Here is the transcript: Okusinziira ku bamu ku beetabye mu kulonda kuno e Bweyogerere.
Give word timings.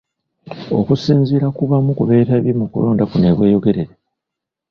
Okusinziira 0.79 1.47
ku 1.55 1.61
bamu 1.69 1.91
ku 1.97 2.03
beetabye 2.09 2.51
mu 2.59 2.65
kulonda 2.71 3.03
kuno 3.09 3.25
e 3.31 3.33
Bweyogerere. 3.37 3.93